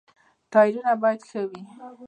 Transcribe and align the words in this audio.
ټایرونه 0.51 0.91
باید 1.01 1.21
ښه 1.29 1.41
وي. 1.49 1.63